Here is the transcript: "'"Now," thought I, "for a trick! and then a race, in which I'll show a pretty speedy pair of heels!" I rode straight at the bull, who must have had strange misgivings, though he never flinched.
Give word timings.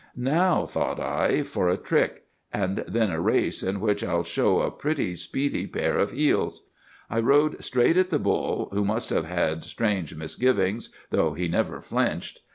"'"Now," 0.15 0.65
thought 0.65 0.99
I, 0.99 1.43
"for 1.43 1.69
a 1.69 1.77
trick! 1.77 2.23
and 2.51 2.77
then 2.87 3.11
a 3.11 3.21
race, 3.21 3.61
in 3.61 3.79
which 3.79 4.03
I'll 4.03 4.23
show 4.23 4.61
a 4.61 4.71
pretty 4.71 5.13
speedy 5.13 5.67
pair 5.67 5.95
of 5.99 6.09
heels!" 6.09 6.63
I 7.07 7.19
rode 7.19 7.63
straight 7.63 7.97
at 7.97 8.09
the 8.09 8.17
bull, 8.17 8.69
who 8.71 8.83
must 8.83 9.11
have 9.11 9.27
had 9.27 9.63
strange 9.63 10.15
misgivings, 10.15 10.89
though 11.11 11.35
he 11.35 11.47
never 11.47 11.79
flinched. 11.79 12.39